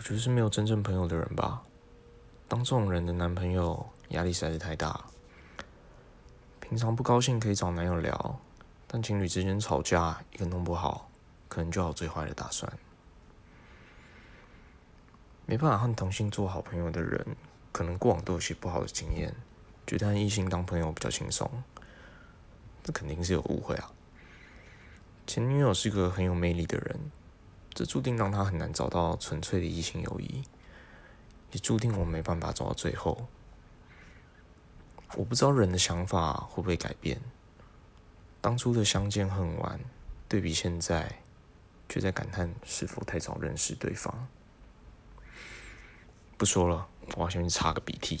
[0.00, 1.60] 我觉得是没有真正朋友的人吧。
[2.48, 4.98] 当这种人的男朋友，压力实在是太大。
[6.58, 8.40] 平常不高兴可以找男友聊，
[8.86, 11.10] 但情侣之间吵架，一个弄不好，
[11.50, 12.72] 可能就要最坏的打算。
[15.44, 17.36] 没办法和同性做好朋友的人，
[17.70, 19.34] 可能过往都有些不好的经验，
[19.86, 21.46] 觉得和异性当朋友比较轻松。
[22.82, 23.92] 这肯定是有误会啊。
[25.26, 26.98] 前女友是个很有魅力的人，
[27.80, 30.42] 这注定让他很难找到纯粹的异性友谊，
[31.50, 33.26] 也注定我没办法走到最后。
[35.14, 37.18] 我不知道人的想法会不会改变。
[38.42, 39.80] 当初的相见恨晚，
[40.28, 41.22] 对比现在，
[41.88, 44.28] 却在感叹是否太早认识对方。
[46.36, 48.20] 不说了，我要先去擦个鼻涕。